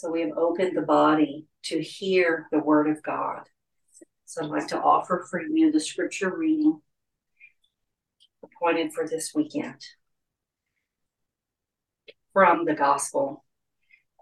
So 0.00 0.10
we 0.10 0.22
have 0.22 0.38
opened 0.38 0.74
the 0.74 0.80
body 0.80 1.44
to 1.64 1.82
hear 1.82 2.46
the 2.50 2.58
word 2.58 2.88
of 2.88 3.02
God. 3.02 3.42
So 4.24 4.42
I'd 4.42 4.48
like 4.48 4.68
to 4.68 4.80
offer 4.80 5.26
for 5.28 5.42
you 5.42 5.70
the 5.70 5.78
scripture 5.78 6.34
reading 6.34 6.80
appointed 8.42 8.94
for 8.94 9.06
this 9.06 9.34
weekend 9.34 9.84
from 12.32 12.64
the 12.64 12.72
Gospel 12.72 13.44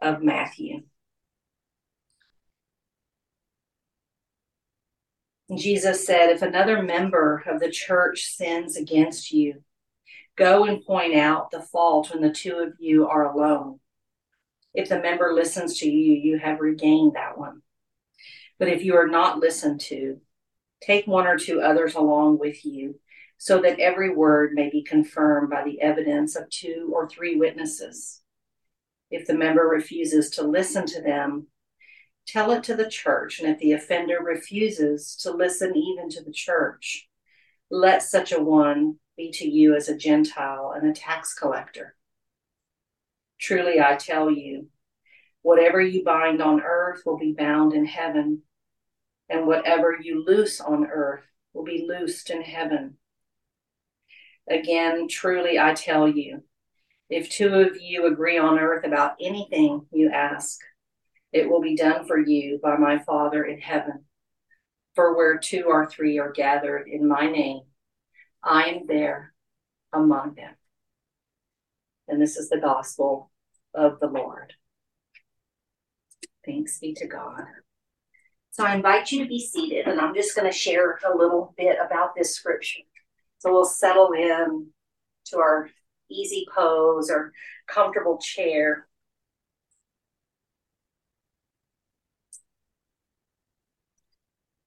of 0.03 0.21
Matthew. 0.21 0.83
Jesus 5.57 6.05
said, 6.05 6.31
If 6.31 6.43
another 6.43 6.83
member 6.83 7.45
of 7.47 7.61
the 7.61 7.71
church 7.71 8.25
sins 8.25 8.77
against 8.77 9.31
you, 9.31 9.63
go 10.35 10.65
and 10.65 10.85
point 10.85 11.15
out 11.15 11.53
the 11.53 11.63
fault 11.63 12.11
when 12.11 12.21
the 12.21 12.35
two 12.35 12.57
of 12.57 12.73
you 12.81 13.07
are 13.07 13.33
alone. 13.33 13.79
If 14.75 14.89
the 14.89 15.01
member 15.01 15.33
listens 15.33 15.79
to 15.81 15.89
you, 15.89 16.15
you 16.15 16.39
have 16.39 16.61
regained 16.61 17.15
that 17.15 17.39
one. 17.39 17.63
But 18.59 18.69
if 18.69 18.85
you 18.85 18.97
are 18.97 19.07
not 19.07 19.39
listened 19.39 19.81
to, 19.83 20.21
take 20.81 21.07
one 21.07 21.27
or 21.27 21.39
two 21.39 21.61
others 21.61 21.95
along 21.95 22.39
with 22.39 22.65
you, 22.65 23.01
so 23.39 23.61
that 23.63 23.79
every 23.79 24.11
word 24.11 24.53
may 24.53 24.69
be 24.69 24.83
confirmed 24.83 25.51
by 25.51 25.65
the 25.65 25.81
evidence 25.81 26.37
of 26.37 26.51
two 26.51 26.91
or 26.93 27.09
three 27.09 27.37
witnesses. 27.37 28.21
If 29.11 29.27
the 29.27 29.35
member 29.35 29.63
refuses 29.63 30.31
to 30.31 30.43
listen 30.43 30.87
to 30.87 31.01
them, 31.01 31.47
tell 32.27 32.51
it 32.51 32.65
to 32.65 32.75
the 32.75 32.91
church. 32.91 33.41
And 33.41 33.49
if 33.49 33.59
the 33.59 33.73
offender 33.73 34.19
refuses 34.23 35.17
to 35.23 35.31
listen 35.31 35.77
even 35.77 36.11
to 36.11 36.23
the 36.23 36.33
church, 36.33 37.09
let 37.71 38.03
such 38.03 38.33
a 38.33 38.43
one 38.43 38.97
be 39.17 39.31
to 39.33 39.49
you 39.49 39.75
as 39.75 39.89
a 39.89 39.97
Gentile 39.97 40.73
and 40.75 40.89
a 40.89 40.93
tax 40.93 41.35
collector. 41.35 41.95
Truly, 43.41 43.81
I 43.81 43.97
tell 43.97 44.31
you, 44.31 44.69
whatever 45.43 45.81
you 45.81 46.05
bind 46.05 46.43
on 46.43 46.61
earth 46.61 47.03
will 47.07 47.19
be 47.19 47.35
bound 47.37 47.73
in 47.73 47.85
heaven, 47.85 48.43
and 49.29 49.47
whatever 49.47 49.97
you 50.01 50.25
loose 50.27 50.61
on 50.61 50.87
earth 50.87 51.25
will 51.53 51.65
be 51.65 51.87
loosed 51.89 52.31
in 52.31 52.43
heaven. 52.43 52.97
Again, 54.49 55.09
truly, 55.09 55.59
I 55.59 55.75
tell 55.75 56.09
you, 56.09 56.43
if 57.11 57.31
two 57.31 57.55
of 57.55 57.81
you 57.81 58.07
agree 58.07 58.39
on 58.39 58.59
earth 58.59 58.85
about 58.85 59.17
anything 59.21 59.87
you 59.93 60.11
ask, 60.11 60.59
it 61.33 61.49
will 61.49 61.61
be 61.61 61.77
done 61.77 62.07
for 62.07 62.19
you 62.19 62.59
by 62.63 62.77
my 62.77 62.99
Father 62.99 63.45
in 63.45 63.61
heaven. 63.61 64.05
For 64.95 65.17
where 65.17 65.39
two 65.39 65.65
or 65.69 65.87
three 65.87 66.19
are 66.19 66.33
gathered 66.33 66.89
in 66.89 67.07
my 67.07 67.31
name, 67.31 67.63
I 68.43 68.65
am 68.65 68.87
there 68.87 69.33
among 69.93 70.35
them. 70.35 70.55
And 72.09 72.21
this 72.21 72.37
is 72.37 72.49
the 72.49 72.59
gospel 72.59 73.31
of 73.75 74.01
the 74.01 74.07
Lord. 74.07 74.55
Thanks 76.45 76.79
be 76.79 76.95
to 76.95 77.07
God. 77.07 77.45
So 78.51 78.65
I 78.65 78.75
invite 78.75 79.13
you 79.13 79.23
to 79.23 79.29
be 79.29 79.39
seated, 79.39 79.87
and 79.87 80.01
I'm 80.01 80.15
just 80.15 80.35
going 80.35 80.51
to 80.51 80.57
share 80.57 80.99
a 81.07 81.17
little 81.17 81.55
bit 81.57 81.77
about 81.85 82.17
this 82.17 82.35
scripture. 82.35 82.81
So 83.39 83.53
we'll 83.53 83.65
settle 83.65 84.13
in 84.13 84.69
to 85.27 85.39
our 85.39 85.69
easy 86.11 86.47
pose 86.53 87.11
or 87.11 87.33
comfortable 87.69 88.19
chair. 88.19 88.89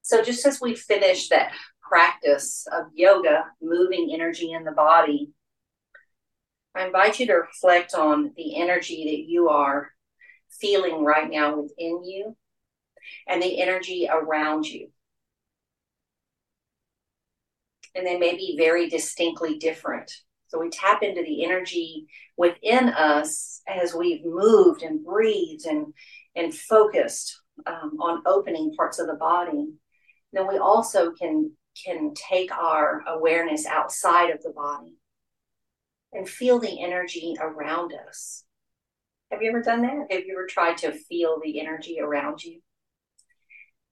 So, 0.04 0.22
just 0.24 0.46
as 0.46 0.60
we 0.62 0.76
finish 0.76 1.30
that 1.30 1.52
practice 1.82 2.68
of 2.72 2.86
yoga, 2.94 3.46
moving 3.62 4.12
energy 4.14 4.52
in 4.52 4.64
the 4.64 4.72
body, 4.72 5.32
I 6.76 6.86
invite 6.86 7.20
you 7.20 7.28
to 7.28 7.34
reflect 7.34 7.94
on 7.94 8.32
the 8.36 8.56
energy 8.62 9.04
that 9.06 9.30
you 9.30 9.50
are 9.50 9.92
feeling 10.50 11.04
right 11.04 11.30
now 11.30 11.60
within 11.60 12.04
you 12.04 12.36
and 13.28 13.42
the 13.42 13.62
energy 13.62 14.08
around 14.10 14.66
you. 14.66 14.90
And 17.94 18.08
they 18.08 18.18
may 18.18 18.36
be 18.36 18.56
very 18.58 18.90
distinctly 18.90 19.58
different. 19.58 20.12
So 20.48 20.60
we 20.60 20.70
tap 20.70 21.04
into 21.04 21.24
the 21.24 21.44
energy 21.44 22.08
within 22.38 22.90
us 22.90 23.62
as 23.68 23.94
we've 23.94 24.24
moved 24.26 24.82
and 24.82 25.04
breathed 25.04 25.66
and, 25.66 25.94
and 26.36 26.54
focused 26.54 27.42
um, 27.66 27.98
on 28.00 28.24
opening 28.26 28.74
parts 28.76 29.00
of 29.00 29.08
the 29.08 29.16
body. 29.16 29.74
Then 30.32 30.48
we 30.48 30.58
also 30.58 31.12
can 31.12 31.52
can 31.86 32.14
take 32.16 32.52
our 32.52 33.02
awareness 33.08 33.66
outside 33.66 34.30
of 34.30 34.44
the 34.44 34.50
body 34.50 34.98
and 36.14 36.28
feel 36.28 36.60
the 36.60 36.84
energy 36.84 37.36
around 37.40 37.94
us. 38.08 38.44
Have 39.32 39.42
you 39.42 39.50
ever 39.50 39.62
done 39.62 39.82
that? 39.84 40.08
Have 40.12 40.26
you 40.26 40.34
ever 40.34 40.46
tried 40.46 40.78
to 40.80 40.92
feel 40.92 41.40
the 41.42 41.60
energy 41.60 42.00
around 42.02 42.44
you? 42.44 42.62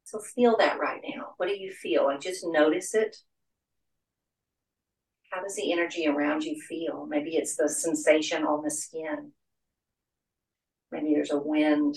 So 0.04 0.20
feel 0.20 0.58
that 0.58 0.80
right 0.80 1.02
now. 1.16 1.34
What 1.38 1.48
do 1.48 1.56
you 1.56 1.72
feel? 1.72 2.10
And 2.10 2.22
just 2.22 2.46
notice 2.46 2.94
it. 2.94 3.16
How 5.32 5.42
does 5.42 5.56
the 5.56 5.72
energy 5.72 6.08
around 6.08 6.44
you 6.44 6.60
feel? 6.68 7.06
Maybe 7.08 7.36
it's 7.36 7.56
the 7.56 7.70
sensation 7.70 8.44
on 8.44 8.64
the 8.64 8.72
skin. 8.72 9.32
Maybe 10.92 11.14
there's 11.14 11.32
a 11.32 11.38
wind, 11.38 11.96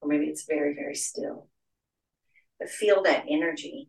or 0.00 0.08
maybe 0.08 0.26
it's 0.26 0.46
very, 0.46 0.74
very 0.74 0.94
still. 0.94 1.48
But 2.60 2.70
feel 2.70 3.02
that 3.02 3.24
energy. 3.28 3.88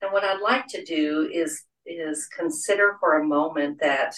And 0.00 0.12
what 0.12 0.22
I'd 0.22 0.40
like 0.40 0.68
to 0.68 0.84
do 0.84 1.28
is, 1.32 1.64
is 1.86 2.28
consider 2.36 2.96
for 3.00 3.18
a 3.18 3.24
moment 3.24 3.80
that 3.80 4.14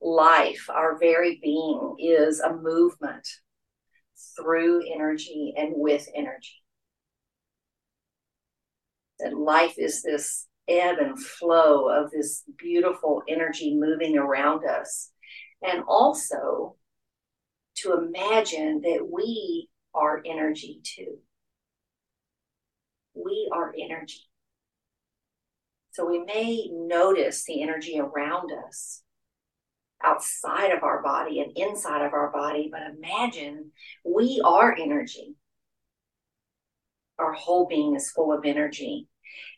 life, 0.00 0.66
our 0.68 0.98
very 0.98 1.38
being, 1.42 1.96
is 1.98 2.40
a 2.40 2.54
movement 2.54 3.26
through 4.36 4.82
energy 4.92 5.54
and 5.56 5.72
with 5.76 6.08
energy 6.14 6.64
that 9.20 9.36
life 9.36 9.74
is 9.78 10.02
this 10.02 10.46
ebb 10.68 10.98
and 10.98 11.18
flow 11.18 11.88
of 11.88 12.10
this 12.10 12.42
beautiful 12.58 13.22
energy 13.28 13.74
moving 13.74 14.16
around 14.16 14.64
us. 14.64 15.10
And 15.62 15.82
also 15.86 16.76
to 17.76 17.94
imagine 17.94 18.82
that 18.82 19.08
we 19.10 19.68
are 19.94 20.22
energy 20.24 20.80
too. 20.82 21.18
We 23.14 23.48
are 23.52 23.74
energy. 23.78 24.22
So 25.94 26.06
we 26.06 26.18
may 26.20 26.68
notice 26.70 27.44
the 27.44 27.62
energy 27.62 27.98
around 27.98 28.50
us 28.66 29.02
outside 30.02 30.72
of 30.72 30.82
our 30.82 31.02
body 31.02 31.40
and 31.40 31.56
inside 31.56 32.04
of 32.04 32.12
our 32.12 32.30
body, 32.30 32.68
but 32.70 32.82
imagine 32.82 33.72
we 34.04 34.42
are 34.44 34.72
energy 34.72 35.36
our 37.18 37.32
whole 37.32 37.66
being 37.66 37.94
is 37.94 38.10
full 38.10 38.32
of 38.32 38.44
energy. 38.44 39.08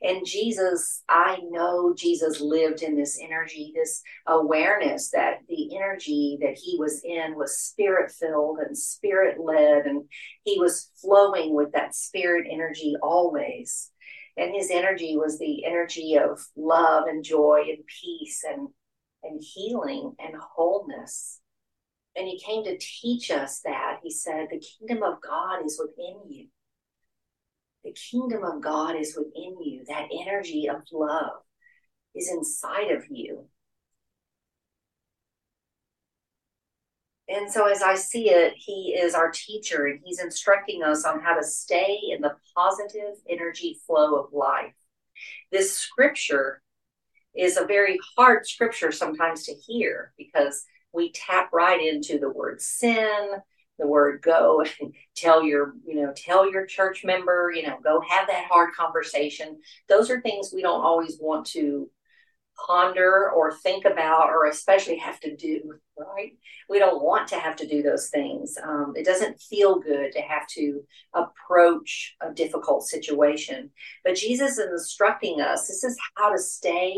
And 0.03 0.25
Jesus, 0.25 1.03
I 1.09 1.39
know 1.51 1.95
Jesus 1.95 2.41
lived 2.41 2.83
in 2.83 2.97
this 2.97 3.19
energy, 3.23 3.73
this 3.75 4.03
awareness 4.27 5.11
that 5.11 5.41
the 5.49 5.77
energy 5.77 6.39
that 6.41 6.57
he 6.57 6.77
was 6.79 7.03
in 7.05 7.35
was 7.37 7.59
spirit 7.59 8.11
filled 8.11 8.59
and 8.59 8.77
spirit 8.77 9.39
led, 9.39 9.85
and 9.85 10.05
he 10.45 10.59
was 10.59 10.91
flowing 10.97 11.55
with 11.55 11.73
that 11.73 11.95
spirit 11.95 12.47
energy 12.51 12.95
always. 13.03 13.91
And 14.37 14.55
his 14.55 14.71
energy 14.71 15.17
was 15.17 15.39
the 15.39 15.65
energy 15.65 16.19
of 16.19 16.47
love 16.57 17.07
and 17.07 17.25
joy 17.25 17.65
and 17.69 17.85
peace 17.87 18.45
and, 18.47 18.69
and 19.23 19.43
healing 19.43 20.15
and 20.19 20.35
wholeness. 20.37 21.41
And 22.17 22.27
he 22.27 22.39
came 22.41 22.65
to 22.65 22.79
teach 22.79 23.31
us 23.31 23.61
that. 23.65 24.01
He 24.03 24.11
said, 24.11 24.49
The 24.51 24.61
kingdom 24.61 25.03
of 25.03 25.21
God 25.21 25.65
is 25.65 25.81
within 25.83 26.21
you 26.29 26.49
the 27.87 27.93
kingdom 27.93 28.43
of 28.43 28.61
God 28.61 28.97
is 28.97 29.17
within 29.17 29.63
you. 29.63 29.85
That 29.87 30.09
energy 30.13 30.69
of 30.69 30.83
love 30.93 31.41
is 32.17 32.29
inside 32.29 32.91
of 32.91 33.05
you. 33.09 33.47
And 37.29 37.51
so, 37.51 37.67
as 37.67 37.83
I 37.83 37.97
see 37.97 38.31
it, 38.31 38.55
he 38.57 38.97
is 38.99 39.15
our 39.15 39.31
teacher 39.31 39.87
and 39.87 40.01
he's 40.05 40.21
instructing 40.21 40.83
us 40.83 41.05
on 41.05 41.21
how 41.21 41.35
to 41.35 41.43
stay 41.43 41.99
in 42.11 42.21
the 42.21 42.37
positive 42.55 43.17
energy 43.29 43.81
flow 43.87 44.17
of 44.17 44.33
life. 44.33 44.75
This 45.51 45.77
scripture 45.77 46.63
is 47.35 47.57
a 47.57 47.67
very 47.67 47.99
hard 48.17 48.47
scripture 48.47 48.93
sometimes 48.93 49.45
to 49.45 49.55
hear 49.55 50.13
because 50.17 50.65
we 50.93 51.13
tap 51.13 51.53
right 51.53 51.85
into 51.85 52.19
the 52.19 52.31
word 52.31 52.61
sin, 52.61 53.31
the 53.79 53.87
word 53.87 54.23
go 54.23 54.65
and 54.81 54.95
tell 55.17 55.43
your 55.43 55.75
you 55.87 55.97
know 55.97 56.13
tell 56.17 56.51
your 56.51 56.67
church 56.67 57.05
member 57.05 57.53
you 57.55 57.67
know 57.67 57.79
go 57.83 58.01
have 58.09 58.27
that 58.27 58.47
hard 58.51 58.73
conversation 58.75 59.59
those 59.89 60.11
are 60.11 60.21
things 60.21 60.51
we 60.53 60.63
don't 60.63 60.85
always 60.85 61.19
want 61.21 61.47
to 61.47 61.91
ponder 62.67 63.31
or 63.31 63.53
think 63.53 63.85
about 63.85 64.31
or 64.31 64.47
especially 64.47 64.97
have 64.97 65.21
to 65.21 65.37
do 65.37 65.75
right 65.99 66.33
we 66.69 66.79
don't 66.79 67.03
want 67.03 67.29
to 67.29 67.39
have 67.39 67.57
to 67.57 67.67
do 67.67 67.83
those 67.83 68.09
things 68.09 68.57
um, 68.65 68.93
it 68.97 69.05
doesn't 69.05 69.41
feel 69.41 69.79
good 69.79 70.13
to 70.13 70.21
have 70.21 70.47
to 70.47 70.83
approach 71.15 72.17
a 72.23 72.33
difficult 72.33 72.83
situation 72.83 73.71
but 74.05 74.17
jesus 74.17 74.59
is 74.59 74.71
instructing 74.71 75.41
us 75.41 75.67
this 75.67 75.85
is 75.85 75.99
how 76.17 76.31
to 76.31 76.39
stay 76.39 76.97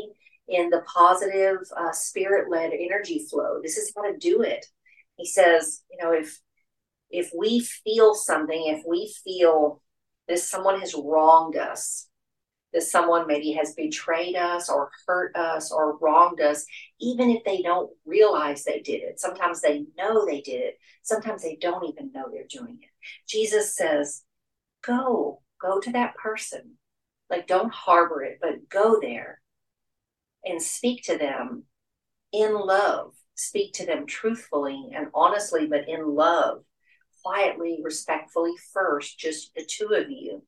in 0.49 0.71
the 0.71 0.83
positive 0.93 1.59
uh, 1.77 1.93
spirit 1.93 2.51
led 2.51 2.73
energy 2.73 3.25
flow. 3.31 3.61
This 3.63 3.77
is 3.77 3.93
how 3.95 4.11
to 4.11 4.17
do 4.17 4.43
it. 4.43 4.67
He 5.17 5.27
says, 5.27 5.83
you 5.91 6.03
know, 6.03 6.13
if 6.13 6.41
if 7.11 7.31
we 7.37 7.61
feel 7.61 8.15
something, 8.15 8.65
if 8.67 8.83
we 8.87 9.13
feel 9.25 9.83
that 10.27 10.39
someone 10.39 10.81
has 10.81 10.95
wronged 10.95 11.57
us, 11.57 12.08
that 12.73 12.83
someone 12.83 13.27
maybe 13.27 13.53
has 13.53 13.75
betrayed 13.75 14.37
us 14.37 14.69
or 14.69 14.91
hurt 15.07 15.35
us 15.37 15.73
or 15.73 15.97
wronged 15.99 16.41
us, 16.41 16.67
even 17.01 17.31
if 17.31 17.43
they 17.45 17.63
don't 17.63 17.91
realize 18.05 18.65
they 18.65 18.81
did 18.81 19.03
it. 19.03 19.19
Sometimes 19.19 19.61
they 19.61 19.87
know 19.97 20.27
they 20.27 20.41
did 20.41 20.61
it. 20.61 20.79
Sometimes 21.03 21.43
they 21.43 21.57
don't 21.57 21.89
even 21.89 22.13
know 22.13 22.27
they're 22.31 22.45
doing 22.49 22.79
it. 22.83 22.91
Jesus 23.27 23.75
says, 23.75 24.23
go, 24.83 25.41
go 25.61 25.81
to 25.81 25.93
that 25.93 26.15
person. 26.17 26.73
Like, 27.31 27.47
don't 27.47 27.73
harbor 27.73 28.23
it, 28.23 28.39
but 28.41 28.69
go 28.69 29.01
there 29.01 29.41
and 30.45 30.61
speak 30.61 31.05
to 31.05 31.17
them 31.19 31.65
in 32.33 32.55
love. 32.55 33.15
Speak 33.35 33.73
to 33.75 33.87
them 33.87 34.07
truthfully 34.07 34.91
and 34.95 35.09
honestly, 35.15 35.67
but 35.67 35.89
in 35.89 36.15
love, 36.15 36.65
quietly, 37.23 37.81
respectfully 37.83 38.53
first, 38.73 39.19
just 39.19 39.55
the 39.55 39.65
two 39.65 39.95
of 39.95 40.11
you 40.11 40.43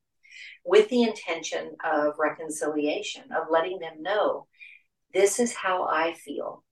with 0.64 0.88
the 0.88 1.02
intention 1.02 1.76
of 1.84 2.14
reconciliation, 2.18 3.24
of 3.32 3.50
letting 3.50 3.78
them 3.78 4.02
know 4.02 4.46
this 5.12 5.38
is 5.40 5.54
how 5.54 5.84
I 5.84 6.14
feel. 6.14 6.64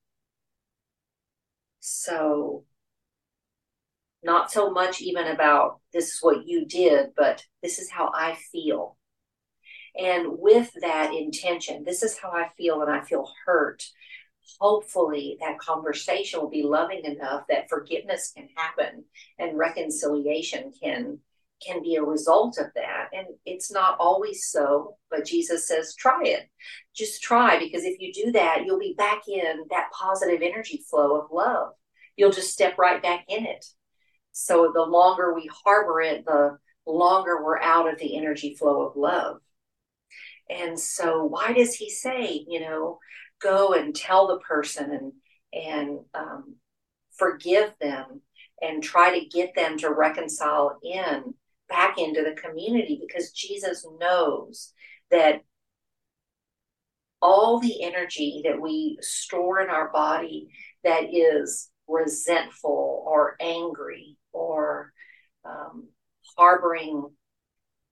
So, 1.79 2.65
not 4.23 4.51
so 4.51 4.69
much 4.71 5.01
even 5.01 5.27
about 5.27 5.79
this 5.93 6.13
is 6.15 6.19
what 6.21 6.45
you 6.45 6.65
did, 6.65 7.11
but 7.15 7.43
this 7.63 7.79
is 7.79 7.89
how 7.89 8.11
I 8.13 8.37
feel. 8.51 8.97
And 9.97 10.37
with 10.39 10.71
that 10.81 11.13
intention, 11.13 11.83
this 11.83 12.03
is 12.03 12.17
how 12.17 12.31
I 12.31 12.49
feel 12.57 12.81
and 12.81 12.91
I 12.91 13.01
feel 13.01 13.29
hurt. 13.45 13.83
Hopefully, 14.59 15.37
that 15.39 15.59
conversation 15.59 16.41
will 16.41 16.49
be 16.49 16.63
loving 16.63 17.05
enough 17.05 17.43
that 17.49 17.69
forgiveness 17.69 18.31
can 18.35 18.49
happen 18.55 19.05
and 19.37 19.57
reconciliation 19.57 20.73
can 20.81 21.19
can 21.65 21.81
be 21.81 21.95
a 21.95 22.03
result 22.03 22.57
of 22.57 22.67
that. 22.75 23.09
And 23.13 23.27
it's 23.45 23.71
not 23.71 23.97
always 23.99 24.47
so, 24.47 24.97
but 25.09 25.25
Jesus 25.25 25.67
says, 25.67 25.95
try 25.95 26.21
it. 26.23 26.49
Just 26.95 27.21
try, 27.21 27.59
because 27.59 27.83
if 27.83 27.99
you 27.99 28.13
do 28.13 28.31
that, 28.33 28.63
you'll 28.65 28.79
be 28.79 28.95
back 28.97 29.27
in 29.27 29.65
that 29.69 29.91
positive 29.91 30.41
energy 30.41 30.83
flow 30.89 31.19
of 31.19 31.31
love. 31.31 31.73
You'll 32.15 32.31
just 32.31 32.51
step 32.51 32.77
right 32.77 33.01
back 33.01 33.25
in 33.27 33.45
it. 33.45 33.65
So 34.31 34.71
the 34.73 34.81
longer 34.83 35.33
we 35.33 35.49
harbor 35.65 36.01
it, 36.01 36.25
the 36.25 36.57
longer 36.85 37.43
we're 37.43 37.59
out 37.59 37.91
of 37.91 37.99
the 37.99 38.17
energy 38.17 38.55
flow 38.55 38.87
of 38.87 38.95
love. 38.95 39.37
And 40.49 40.79
so, 40.79 41.25
why 41.25 41.53
does 41.53 41.75
he 41.75 41.89
say, 41.91 42.43
you 42.47 42.59
know, 42.59 42.97
go 43.39 43.73
and 43.73 43.95
tell 43.95 44.27
the 44.27 44.39
person 44.39 44.91
and 44.91 45.13
and 45.51 45.99
um, 46.13 46.55
forgive 47.17 47.73
them 47.81 48.21
and 48.61 48.83
try 48.83 49.19
to 49.19 49.25
get 49.25 49.55
them 49.55 49.77
to 49.79 49.91
reconcile 49.91 50.77
in 50.83 51.33
back 51.69 51.97
into 51.97 52.23
the 52.23 52.39
community 52.39 52.99
because 53.05 53.31
Jesus 53.31 53.85
knows 53.99 54.73
that 55.11 55.41
all 57.21 57.59
the 57.59 57.83
energy 57.83 58.41
that 58.45 58.59
we 58.61 58.97
store 59.01 59.61
in 59.61 59.69
our 59.69 59.91
body 59.91 60.49
that 60.83 61.13
is 61.13 61.69
resentful 61.87 63.03
or 63.05 63.35
angry 63.39 64.17
or 64.31 64.93
um, 65.45 65.87
harboring 66.37 67.09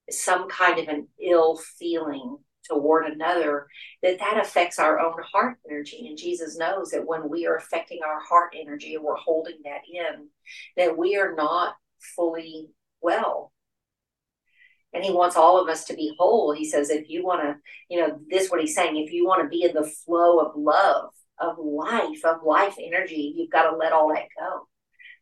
some 0.10 0.48
kind 0.48 0.80
of 0.80 0.88
an 0.88 1.08
ill 1.22 1.60
feeling 1.78 2.38
toward 2.68 3.06
another 3.06 3.68
that 4.04 4.20
that 4.20 4.40
affects 4.40 4.80
our 4.80 5.00
own 5.00 5.16
heart 5.32 5.58
energy. 5.70 6.08
And 6.08 6.18
jesus 6.18 6.58
knows 6.58 6.92
that 6.92 7.06
when 7.06 7.30
we 7.30 7.46
are 7.46 7.56
affecting 7.56 8.00
our 8.06 8.20
heart 8.20 8.54
energy 8.60 8.96
and 8.96 9.04
we're 9.04 9.16
holding 9.16 9.58
that 9.64 9.82
in 9.92 10.28
that 10.76 10.98
we 10.98 11.18
are 11.18 11.34
not 11.34 11.76
fully 12.16 12.70
well 13.02 13.52
and 14.98 15.06
he 15.06 15.12
wants 15.12 15.36
all 15.36 15.62
of 15.62 15.70
us 15.70 15.86
to 15.86 15.94
be 15.94 16.16
whole. 16.18 16.52
He 16.52 16.66
says 16.66 16.90
if 16.90 17.08
you 17.08 17.24
want 17.24 17.44
to 17.44 17.56
you 17.88 18.02
know 18.02 18.20
this 18.30 18.50
what 18.50 18.60
he's 18.60 18.74
saying 18.74 18.98
if 18.98 19.14
you 19.14 19.26
want 19.26 19.44
to 19.44 19.48
be 19.48 19.64
in 19.64 19.74
the 19.74 19.88
flow 20.06 20.40
of 20.40 20.56
love 20.56 21.12
of 21.40 21.60
life 21.60 22.26
of 22.26 22.38
life 22.44 22.76
energy 22.82 23.34
you've 23.36 23.52
got 23.52 23.70
to 23.70 23.78
let 23.78 23.94
all 23.94 24.10
that 24.10 24.28
go. 24.38 24.68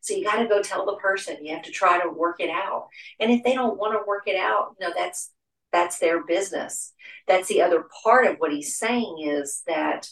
So 0.00 0.14
you 0.14 0.24
got 0.24 0.36
to 0.36 0.48
go 0.48 0.62
tell 0.62 0.86
the 0.86 0.96
person 0.96 1.44
you 1.44 1.54
have 1.54 1.64
to 1.64 1.70
try 1.70 2.00
to 2.00 2.08
work 2.08 2.40
it 2.40 2.48
out. 2.48 2.88
And 3.20 3.30
if 3.30 3.44
they 3.44 3.54
don't 3.54 3.78
want 3.78 3.92
to 3.92 4.06
work 4.06 4.24
it 4.26 4.36
out 4.36 4.76
you 4.80 4.86
know 4.86 4.94
that's 4.96 5.30
that's 5.72 5.98
their 5.98 6.24
business. 6.24 6.94
That's 7.28 7.48
the 7.48 7.60
other 7.60 7.84
part 8.02 8.26
of 8.26 8.36
what 8.38 8.52
he's 8.52 8.78
saying 8.78 9.18
is 9.22 9.62
that 9.66 10.08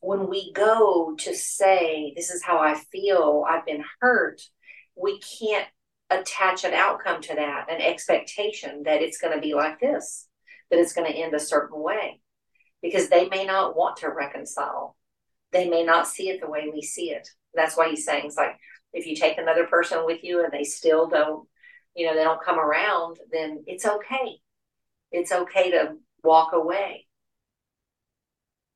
when 0.00 0.28
we 0.28 0.52
go 0.52 1.14
to 1.18 1.34
say 1.34 2.12
this 2.16 2.30
is 2.30 2.42
how 2.42 2.58
i 2.58 2.74
feel 2.90 3.44
i've 3.46 3.66
been 3.66 3.84
hurt 4.00 4.40
we 4.96 5.20
can't 5.20 5.66
attach 6.10 6.64
an 6.64 6.74
outcome 6.74 7.22
to 7.22 7.34
that, 7.34 7.70
an 7.70 7.80
expectation 7.80 8.82
that 8.84 9.02
it's 9.02 9.18
going 9.18 9.34
to 9.34 9.40
be 9.40 9.54
like 9.54 9.80
this, 9.80 10.26
that 10.70 10.80
it's 10.80 10.92
going 10.92 11.10
to 11.10 11.16
end 11.16 11.34
a 11.34 11.40
certain 11.40 11.80
way, 11.80 12.20
because 12.82 13.08
they 13.08 13.28
may 13.28 13.44
not 13.44 13.76
want 13.76 13.98
to 13.98 14.08
reconcile. 14.08 14.96
They 15.52 15.68
may 15.68 15.84
not 15.84 16.08
see 16.08 16.28
it 16.28 16.40
the 16.40 16.50
way 16.50 16.68
we 16.72 16.82
see 16.82 17.10
it. 17.10 17.28
That's 17.54 17.76
why 17.76 17.90
he's 17.90 18.04
saying 18.04 18.26
it's 18.26 18.36
like 18.36 18.56
if 18.92 19.06
you 19.06 19.14
take 19.14 19.38
another 19.38 19.66
person 19.66 20.04
with 20.04 20.22
you 20.22 20.44
and 20.44 20.52
they 20.52 20.64
still 20.64 21.08
don't, 21.08 21.48
you 21.94 22.06
know, 22.06 22.14
they 22.14 22.24
don't 22.24 22.44
come 22.44 22.58
around, 22.58 23.18
then 23.32 23.64
it's 23.66 23.86
okay. 23.86 24.40
It's 25.12 25.32
okay 25.32 25.70
to 25.72 25.96
walk 26.22 26.52
away. 26.52 27.06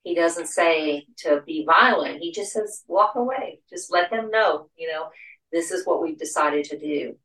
He 0.03 0.15
doesn't 0.15 0.47
say 0.47 1.07
to 1.19 1.41
be 1.45 1.65
violent. 1.65 2.19
He 2.19 2.31
just 2.31 2.53
says 2.53 2.83
walk 2.87 3.15
away. 3.15 3.61
Just 3.69 3.91
let 3.91 4.11
them 4.11 4.29
know, 4.29 4.69
you 4.75 4.87
know, 4.87 5.07
this 5.51 5.71
is 5.71 5.85
what 5.85 6.01
we've 6.01 6.19
decided 6.19 6.65
to 6.65 6.77
do 6.77 7.17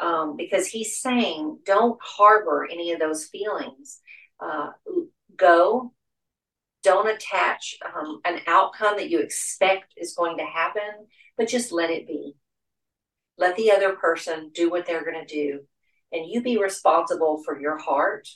um, 0.00 0.36
because 0.36 0.66
he's 0.66 1.00
saying 1.00 1.58
don't 1.64 1.98
harbor 2.02 2.66
any 2.70 2.92
of 2.92 3.00
those 3.00 3.26
feelings. 3.26 4.00
Uh, 4.40 4.70
go, 5.36 5.92
don't 6.82 7.08
attach 7.08 7.76
um, 7.84 8.20
an 8.24 8.40
outcome 8.46 8.96
that 8.96 9.10
you 9.10 9.18
expect 9.18 9.94
is 9.96 10.14
going 10.14 10.38
to 10.38 10.44
happen, 10.44 11.06
but 11.36 11.48
just 11.48 11.72
let 11.72 11.90
it 11.90 12.06
be. 12.06 12.34
Let 13.38 13.56
the 13.56 13.72
other 13.72 13.94
person 13.96 14.50
do 14.54 14.70
what 14.70 14.86
they're 14.86 15.04
going 15.04 15.24
to 15.26 15.34
do, 15.34 15.60
and 16.12 16.30
you 16.30 16.42
be 16.42 16.58
responsible 16.58 17.42
for 17.44 17.60
your 17.60 17.78
heart 17.78 18.28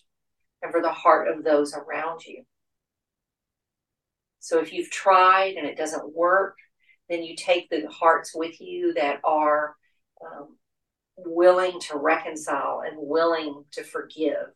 and 0.62 0.72
for 0.72 0.82
the 0.82 0.92
heart 0.92 1.28
of 1.28 1.44
those 1.44 1.74
around 1.74 2.24
you. 2.24 2.44
So 4.40 4.58
if 4.58 4.72
you've 4.72 4.90
tried 4.90 5.54
and 5.54 5.66
it 5.66 5.76
doesn't 5.76 6.14
work, 6.14 6.56
then 7.08 7.22
you 7.22 7.36
take 7.36 7.68
the 7.68 7.86
hearts 7.90 8.32
with 8.34 8.60
you 8.60 8.94
that 8.94 9.20
are 9.24 9.76
um, 10.24 10.56
willing 11.24 11.80
to 11.80 11.96
reconcile 11.96 12.82
and 12.86 12.96
willing 12.96 13.64
to 13.72 13.84
forgive. 13.84 14.46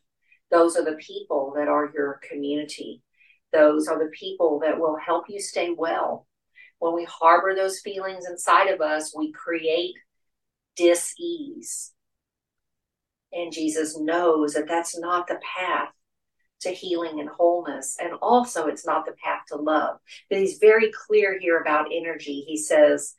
Those 0.50 0.76
are 0.76 0.84
the 0.84 0.96
people 0.96 1.52
that 1.56 1.68
are 1.68 1.90
your 1.94 2.20
community. 2.28 3.02
Those 3.52 3.88
are 3.88 3.98
the 3.98 4.10
people 4.10 4.60
that 4.60 4.78
will 4.78 4.96
help 4.96 5.24
you 5.28 5.40
stay 5.40 5.70
well. 5.76 6.26
When 6.78 6.94
we 6.94 7.04
harbor 7.04 7.54
those 7.54 7.80
feelings 7.80 8.26
inside 8.28 8.68
of 8.68 8.80
us, 8.80 9.14
we 9.16 9.32
create 9.32 9.94
dis 10.76 11.14
ease. 11.18 11.92
And 13.32 13.52
Jesus 13.52 13.98
knows 13.98 14.54
that 14.54 14.68
that's 14.68 14.98
not 14.98 15.26
the 15.26 15.40
path 15.56 15.88
to 16.60 16.70
healing 16.70 17.20
and 17.20 17.28
wholeness. 17.28 17.96
And 18.00 18.12
also, 18.22 18.66
it's 18.66 18.86
not 18.86 19.06
the 19.06 19.14
path 19.22 19.42
to 19.48 19.56
love. 19.56 19.98
But 20.28 20.38
he's 20.38 20.58
very 20.58 20.92
clear 21.06 21.38
here 21.38 21.60
about 21.60 21.88
energy. 21.92 22.44
He 22.46 22.56
says, 22.56 23.14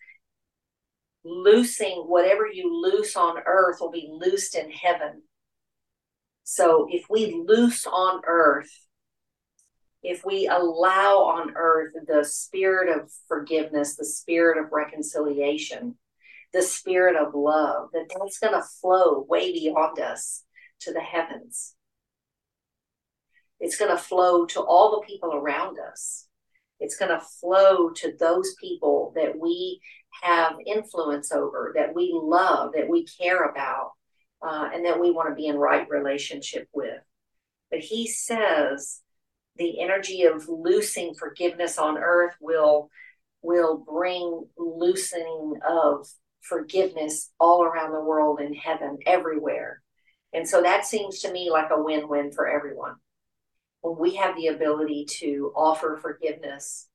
loosing 1.25 2.03
whatever 2.07 2.47
you 2.47 2.71
loose 2.71 3.15
on 3.15 3.39
earth 3.45 3.79
will 3.81 3.91
be 3.91 4.07
loosed 4.11 4.55
in 4.55 4.69
heaven. 4.69 5.23
So 6.43 6.87
if 6.91 7.05
we 7.09 7.33
loose 7.33 7.87
on 7.87 8.21
earth, 8.27 8.69
if 10.03 10.23
we 10.23 10.47
allow 10.47 11.23
on 11.23 11.53
earth 11.55 11.93
the 12.07 12.23
spirit 12.23 12.95
of 12.95 13.11
forgiveness, 13.27 13.95
the 13.95 14.05
spirit 14.05 14.63
of 14.63 14.71
reconciliation, 14.71 15.97
the 16.53 16.61
spirit 16.61 17.15
of 17.15 17.33
love, 17.33 17.89
that 17.93 18.05
that's 18.07 18.37
going 18.37 18.53
to 18.53 18.61
flow 18.61 19.25
way 19.27 19.51
beyond 19.51 19.99
us 19.99 20.43
to 20.81 20.93
the 20.93 21.01
heavens. 21.01 21.73
It's 23.59 23.77
going 23.77 23.89
to 23.89 23.97
flow 23.97 24.45
to 24.47 24.61
all 24.61 24.91
the 24.91 25.07
people 25.07 25.33
around 25.33 25.79
us. 25.79 26.27
It's 26.79 26.97
going 26.97 27.11
to 27.11 27.25
flow 27.39 27.89
to 27.89 28.13
those 28.19 28.55
people 28.55 29.13
that 29.15 29.37
we 29.39 29.79
have 30.21 30.53
influence 30.65 31.31
over, 31.31 31.73
that 31.75 31.93
we 31.95 32.11
love, 32.13 32.73
that 32.73 32.89
we 32.89 33.05
care 33.05 33.43
about, 33.43 33.91
uh, 34.45 34.69
and 34.73 34.85
that 34.85 34.99
we 34.99 35.11
want 35.11 35.29
to 35.29 35.35
be 35.35 35.47
in 35.47 35.57
right 35.57 35.89
relationship 35.89 36.67
with. 36.73 36.99
But 37.71 37.79
he 37.79 38.07
says 38.07 39.01
the 39.57 39.81
energy 39.81 40.23
of 40.23 40.47
loosing 40.47 41.13
forgiveness 41.15 41.77
on 41.77 41.97
earth 41.97 42.35
will 42.39 42.89
will 43.41 43.77
bring 43.77 44.43
loosening 44.57 45.53
of 45.67 46.07
forgiveness 46.41 47.31
all 47.39 47.63
around 47.63 47.91
the 47.91 48.03
world 48.03 48.39
in 48.39 48.53
heaven 48.53 48.97
everywhere 49.05 49.81
and 50.33 50.47
so 50.47 50.61
that 50.61 50.85
seems 50.85 51.19
to 51.19 51.31
me 51.31 51.49
like 51.49 51.69
a 51.71 51.81
win-win 51.81 52.31
for 52.31 52.47
everyone 52.47 52.95
when 53.85 53.99
we 53.99 54.15
have 54.15 54.35
the 54.35 54.47
ability 54.47 55.05
to 55.05 55.53
offer 55.55 55.95
forgiveness 56.01 56.87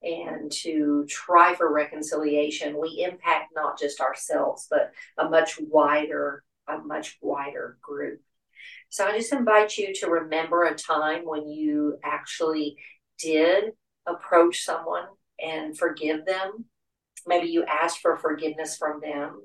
and 0.00 0.50
to 0.52 1.04
try 1.08 1.56
for 1.56 1.72
reconciliation, 1.72 2.80
we 2.80 3.04
impact 3.04 3.50
not 3.56 3.76
just 3.76 4.00
ourselves, 4.00 4.68
but 4.70 4.92
a 5.18 5.28
much 5.28 5.58
wider, 5.60 6.44
a 6.68 6.78
much 6.78 7.18
wider 7.20 7.78
group. 7.82 8.20
So 8.90 9.06
I 9.06 9.18
just 9.18 9.32
invite 9.32 9.76
you 9.76 9.92
to 9.94 10.06
remember 10.06 10.64
a 10.64 10.76
time 10.76 11.22
when 11.24 11.48
you 11.48 11.98
actually 12.04 12.76
did 13.18 13.72
approach 14.06 14.64
someone 14.64 15.06
and 15.42 15.76
forgive 15.76 16.26
them. 16.26 16.66
Maybe 17.26 17.48
you 17.48 17.64
asked 17.64 17.98
for 17.98 18.16
forgiveness 18.16 18.76
from 18.76 19.00
them. 19.00 19.42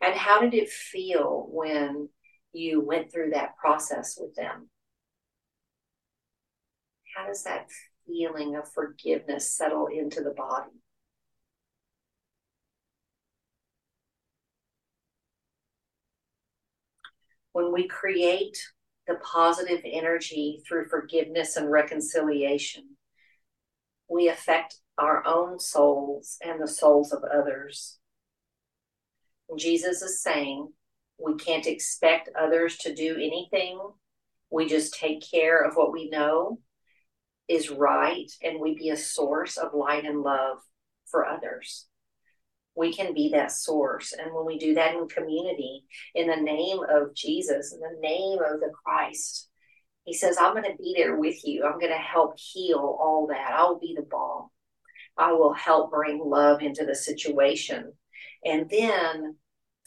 And 0.00 0.14
how 0.14 0.40
did 0.40 0.54
it 0.54 0.70
feel 0.70 1.48
when 1.50 2.08
you 2.52 2.80
went 2.80 3.10
through 3.10 3.30
that 3.30 3.56
process 3.56 4.16
with 4.16 4.36
them? 4.36 4.68
How 7.14 7.26
does 7.26 7.44
that 7.44 7.68
feeling 8.06 8.56
of 8.56 8.70
forgiveness 8.72 9.52
settle 9.52 9.86
into 9.86 10.20
the 10.20 10.34
body? 10.36 10.72
When 17.52 17.72
we 17.72 17.86
create 17.86 18.58
the 19.06 19.14
positive 19.22 19.80
energy 19.84 20.60
through 20.66 20.88
forgiveness 20.88 21.56
and 21.56 21.70
reconciliation, 21.70 22.96
we 24.08 24.28
affect 24.28 24.76
our 24.98 25.24
own 25.24 25.60
souls 25.60 26.36
and 26.44 26.60
the 26.60 26.68
souls 26.68 27.12
of 27.12 27.22
others. 27.22 27.98
And 29.48 29.58
Jesus 29.58 30.02
is 30.02 30.20
saying 30.20 30.72
we 31.18 31.36
can't 31.36 31.66
expect 31.66 32.28
others 32.36 32.76
to 32.78 32.94
do 32.94 33.14
anything. 33.14 33.78
We 34.50 34.66
just 34.66 34.94
take 34.94 35.22
care 35.30 35.62
of 35.62 35.76
what 35.76 35.92
we 35.92 36.08
know 36.10 36.58
is 37.48 37.70
right 37.70 38.30
and 38.42 38.60
we 38.60 38.76
be 38.76 38.90
a 38.90 38.96
source 38.96 39.56
of 39.56 39.74
light 39.74 40.04
and 40.04 40.22
love 40.22 40.58
for 41.06 41.26
others. 41.26 41.86
We 42.76 42.92
can 42.92 43.14
be 43.14 43.30
that 43.30 43.52
source. 43.52 44.12
And 44.12 44.34
when 44.34 44.46
we 44.46 44.58
do 44.58 44.74
that 44.74 44.94
in 44.94 45.06
community, 45.08 45.84
in 46.14 46.26
the 46.26 46.36
name 46.36 46.78
of 46.88 47.14
Jesus, 47.14 47.72
in 47.72 47.80
the 47.80 48.00
name 48.00 48.38
of 48.38 48.60
the 48.60 48.72
Christ, 48.84 49.48
he 50.04 50.12
says, 50.12 50.36
I'm 50.38 50.52
going 50.52 50.64
to 50.64 50.82
be 50.82 50.94
there 50.96 51.16
with 51.16 51.44
you. 51.44 51.64
I'm 51.64 51.78
going 51.78 51.92
to 51.92 51.98
help 51.98 52.34
heal 52.36 52.78
all 52.78 53.28
that. 53.28 53.52
I 53.52 53.64
will 53.64 53.78
be 53.78 53.94
the 53.96 54.02
balm. 54.02 54.48
I 55.16 55.32
will 55.32 55.54
help 55.54 55.90
bring 55.90 56.20
love 56.22 56.62
into 56.62 56.84
the 56.84 56.94
situation. 56.94 57.92
And 58.44 58.68
then 58.68 59.36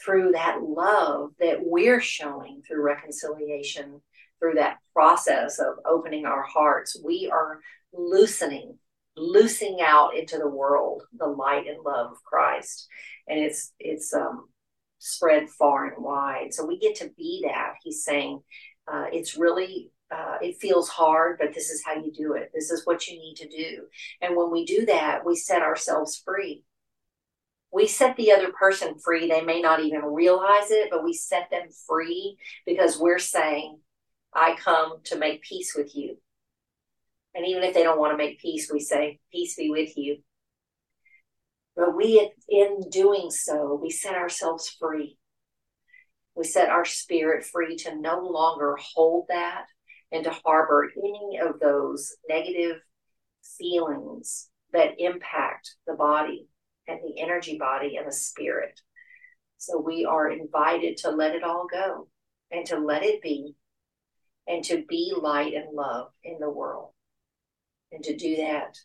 through 0.02 0.32
that 0.32 0.62
love 0.62 1.32
that 1.40 1.58
we're 1.60 2.00
showing 2.00 2.62
through 2.66 2.82
reconciliation, 2.82 4.00
through 4.38 4.54
that 4.54 4.78
process 4.92 5.58
of 5.58 5.74
opening 5.84 6.26
our 6.26 6.42
hearts, 6.42 7.00
we 7.04 7.30
are 7.32 7.60
loosening, 7.92 8.78
loosing 9.16 9.78
out 9.82 10.16
into 10.16 10.38
the 10.38 10.48
world 10.48 11.02
the 11.18 11.26
light 11.26 11.66
and 11.66 11.84
love 11.84 12.12
of 12.12 12.24
Christ. 12.24 12.86
And 13.26 13.38
it's 13.38 13.72
it's 13.78 14.14
um, 14.14 14.48
spread 14.98 15.48
far 15.48 15.86
and 15.86 16.02
wide. 16.02 16.52
So 16.52 16.66
we 16.66 16.78
get 16.78 16.96
to 16.96 17.10
be 17.16 17.44
that. 17.46 17.74
He's 17.82 18.04
saying 18.04 18.40
uh, 18.86 19.06
it's 19.12 19.36
really 19.36 19.90
uh, 20.10 20.38
it 20.40 20.56
feels 20.60 20.88
hard, 20.88 21.36
but 21.38 21.52
this 21.54 21.70
is 21.70 21.84
how 21.84 21.94
you 21.94 22.10
do 22.12 22.32
it. 22.32 22.50
This 22.54 22.70
is 22.70 22.86
what 22.86 23.06
you 23.06 23.18
need 23.18 23.36
to 23.36 23.48
do. 23.48 23.82
And 24.22 24.36
when 24.36 24.50
we 24.50 24.64
do 24.64 24.86
that, 24.86 25.24
we 25.24 25.36
set 25.36 25.62
ourselves 25.62 26.20
free. 26.24 26.64
We 27.70 27.86
set 27.86 28.16
the 28.16 28.32
other 28.32 28.50
person 28.52 28.98
free. 28.98 29.28
They 29.28 29.42
may 29.42 29.60
not 29.60 29.80
even 29.80 30.02
realize 30.02 30.70
it, 30.70 30.88
but 30.90 31.04
we 31.04 31.12
set 31.12 31.50
them 31.50 31.68
free 31.86 32.38
because 32.64 32.98
we're 32.98 33.18
saying, 33.18 33.78
I 34.34 34.56
come 34.56 34.98
to 35.04 35.18
make 35.18 35.42
peace 35.42 35.74
with 35.76 35.94
you. 35.94 36.18
And 37.34 37.46
even 37.46 37.62
if 37.62 37.74
they 37.74 37.82
don't 37.82 37.98
want 37.98 38.12
to 38.12 38.16
make 38.16 38.40
peace, 38.40 38.70
we 38.72 38.80
say, 38.80 39.20
Peace 39.32 39.56
be 39.56 39.70
with 39.70 39.96
you. 39.96 40.18
But 41.76 41.96
we, 41.96 42.32
in 42.48 42.80
doing 42.90 43.30
so, 43.30 43.78
we 43.80 43.90
set 43.90 44.16
ourselves 44.16 44.68
free. 44.68 45.18
We 46.34 46.44
set 46.44 46.68
our 46.68 46.84
spirit 46.84 47.44
free 47.44 47.76
to 47.76 48.00
no 48.00 48.20
longer 48.20 48.76
hold 48.80 49.26
that 49.28 49.66
and 50.10 50.24
to 50.24 50.30
harbor 50.30 50.90
any 50.96 51.38
of 51.38 51.60
those 51.60 52.16
negative 52.28 52.80
feelings 53.58 54.48
that 54.72 54.94
impact 54.98 55.76
the 55.86 55.94
body 55.94 56.48
and 56.86 56.98
the 57.02 57.20
energy 57.20 57.58
body 57.58 57.96
and 57.96 58.06
the 58.06 58.12
spirit. 58.12 58.80
So 59.58 59.80
we 59.80 60.04
are 60.04 60.30
invited 60.30 60.96
to 60.98 61.10
let 61.10 61.34
it 61.34 61.42
all 61.42 61.66
go 61.70 62.08
and 62.50 62.64
to 62.66 62.78
let 62.78 63.02
it 63.02 63.22
be 63.22 63.54
and 64.48 64.64
to 64.64 64.84
be 64.88 65.12
light 65.16 65.52
and 65.54 65.74
love 65.74 66.08
in 66.24 66.38
the 66.40 66.50
world. 66.50 66.92
And 67.92 68.02
to 68.04 68.16
do 68.16 68.36
that 68.36 68.76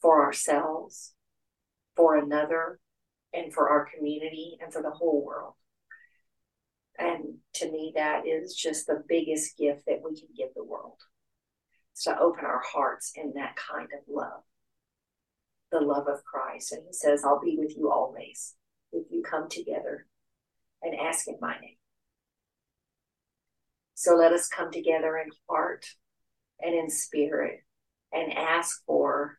for 0.00 0.24
ourselves, 0.24 1.14
for 1.96 2.16
another, 2.16 2.80
and 3.32 3.52
for 3.52 3.68
our 3.68 3.88
community 3.94 4.56
and 4.62 4.72
for 4.72 4.80
the 4.80 4.90
whole 4.90 5.24
world. 5.24 5.54
And 6.98 7.38
to 7.54 7.70
me, 7.70 7.92
that 7.94 8.26
is 8.26 8.54
just 8.54 8.86
the 8.86 9.04
biggest 9.08 9.56
gift 9.56 9.82
that 9.86 10.00
we 10.02 10.18
can 10.18 10.28
give 10.36 10.48
the 10.54 10.64
world. 10.64 11.00
It's 11.92 12.04
to 12.04 12.18
open 12.18 12.44
our 12.44 12.62
hearts 12.64 13.12
in 13.14 13.32
that 13.34 13.56
kind 13.56 13.88
of 13.92 14.00
love, 14.08 14.42
the 15.70 15.80
love 15.80 16.08
of 16.08 16.24
Christ. 16.24 16.72
And 16.72 16.82
He 16.86 16.92
says, 16.92 17.24
I'll 17.24 17.40
be 17.40 17.56
with 17.58 17.76
you 17.76 17.90
always 17.90 18.54
if 18.92 19.06
you 19.10 19.22
come 19.22 19.48
together 19.48 20.06
and 20.82 20.94
ask 20.98 21.28
in 21.28 21.36
my 21.40 21.58
name. 21.60 21.77
So 23.98 24.14
let 24.14 24.32
us 24.32 24.48
come 24.48 24.70
together 24.70 25.16
in 25.18 25.30
heart 25.48 25.84
and 26.60 26.74
in 26.74 26.88
spirit 26.88 27.60
and 28.12 28.32
ask 28.32 28.84
for 28.86 29.38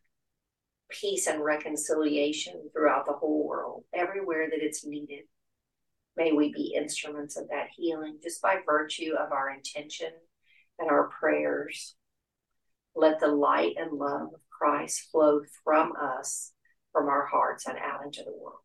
peace 0.89 1.27
and 1.27 1.43
reconciliation 1.43 2.69
throughout 2.73 3.05
the 3.05 3.13
whole 3.13 3.47
world, 3.47 3.83
everywhere 3.93 4.49
that 4.49 4.63
it's 4.63 4.85
needed 4.85 5.23
May 6.19 6.33
we 6.33 6.51
be 6.51 6.73
instruments 6.75 7.37
of 7.37 7.47
that 7.47 7.67
healing 7.73 8.17
just 8.21 8.41
by 8.41 8.57
virtue 8.65 9.13
of 9.17 9.31
our 9.31 9.49
intention 9.49 10.11
and 10.77 10.89
our 10.91 11.07
prayers. 11.07 11.95
Let 12.93 13.21
the 13.21 13.29
light 13.29 13.75
and 13.77 13.93
love 13.93 14.33
of 14.33 14.41
Christ 14.49 15.07
flow 15.13 15.39
from 15.63 15.93
us, 15.93 16.51
from 16.91 17.07
our 17.07 17.25
hearts, 17.25 17.67
and 17.67 17.77
out 17.77 18.03
into 18.03 18.23
the 18.25 18.35
world. 18.37 18.59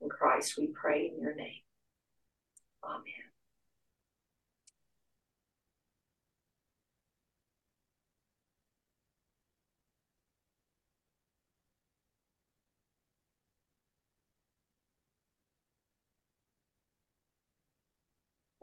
In 0.00 0.08
Christ, 0.08 0.56
we 0.56 0.68
pray 0.68 1.10
in 1.12 1.20
your 1.20 1.34
name. 1.34 1.62
Amen. 2.84 3.25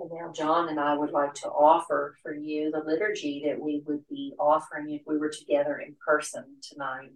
And 0.03 0.11
now, 0.13 0.33
John 0.33 0.67
and 0.67 0.81
I 0.81 0.97
would 0.97 1.11
like 1.11 1.33
to 1.35 1.47
offer 1.47 2.17
for 2.21 2.35
you 2.35 2.69
the 2.71 2.83
liturgy 2.85 3.41
that 3.45 3.57
we 3.57 3.83
would 3.85 4.05
be 4.09 4.33
offering 4.37 4.91
if 4.91 5.01
we 5.07 5.17
were 5.17 5.29
together 5.29 5.77
in 5.77 5.95
person 6.05 6.43
tonight. 6.61 7.11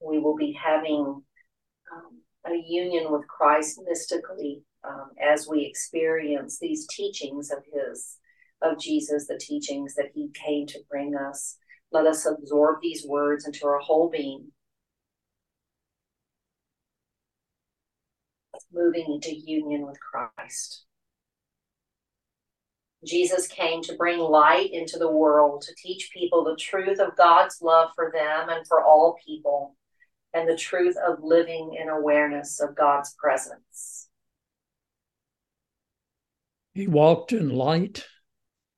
We 0.00 0.18
will 0.20 0.36
be 0.36 0.52
having 0.52 1.22
um, 1.92 2.22
a 2.46 2.56
union 2.66 3.12
with 3.12 3.28
Christ 3.28 3.78
mystically 3.86 4.62
um, 4.88 5.10
as 5.22 5.46
we 5.46 5.66
experience 5.66 6.58
these 6.58 6.86
teachings 6.86 7.50
of 7.50 7.58
His, 7.70 8.16
of 8.62 8.78
Jesus, 8.80 9.26
the 9.26 9.38
teachings 9.38 9.94
that 9.96 10.12
He 10.14 10.30
came 10.46 10.66
to 10.68 10.80
bring 10.88 11.14
us. 11.14 11.58
Let 11.92 12.06
us 12.06 12.24
absorb 12.24 12.78
these 12.80 13.04
words 13.06 13.46
into 13.46 13.66
our 13.66 13.80
whole 13.80 14.08
being 14.08 14.50
moving 18.72 19.06
into 19.06 19.34
union 19.34 19.86
with 19.86 19.98
Christ. 20.00 20.84
Jesus 23.04 23.46
came 23.46 23.82
to 23.82 23.94
bring 23.94 24.18
light 24.18 24.72
into 24.72 24.98
the 24.98 25.10
world, 25.10 25.62
to 25.62 25.74
teach 25.76 26.10
people 26.12 26.44
the 26.44 26.56
truth 26.56 26.98
of 26.98 27.16
God's 27.16 27.60
love 27.62 27.90
for 27.94 28.10
them 28.12 28.48
and 28.48 28.66
for 28.66 28.84
all 28.84 29.18
people, 29.24 29.76
and 30.34 30.48
the 30.48 30.56
truth 30.56 30.96
of 30.96 31.22
living 31.22 31.76
in 31.80 31.88
awareness 31.88 32.60
of 32.60 32.74
God's 32.74 33.14
presence. 33.18 34.08
He 36.74 36.86
walked 36.86 37.32
in 37.32 37.48
light, 37.48 38.04